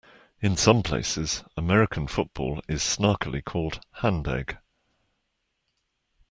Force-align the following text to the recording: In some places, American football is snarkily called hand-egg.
In 0.39 0.57
some 0.57 0.81
places, 0.81 1.43
American 1.55 2.07
football 2.07 2.59
is 2.67 2.81
snarkily 2.81 3.45
called 3.45 3.81
hand-egg. 3.97 4.57